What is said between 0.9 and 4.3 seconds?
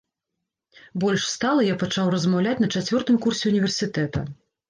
Больш стала я пачаў размаўляць на чацвёртым курсе ўніверсітэта.